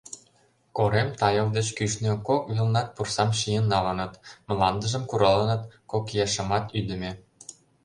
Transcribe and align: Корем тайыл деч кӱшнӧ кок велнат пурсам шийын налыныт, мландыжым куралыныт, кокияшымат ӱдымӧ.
Корем 0.77 1.09
тайыл 1.19 1.47
деч 1.57 1.67
кӱшнӧ 1.77 2.11
кок 2.27 2.43
велнат 2.53 2.87
пурсам 2.95 3.29
шийын 3.39 3.65
налыныт, 3.73 4.13
мландыжым 4.47 5.03
куралыныт, 5.09 5.63
кокияшымат 5.91 6.65
ӱдымӧ. 6.77 7.11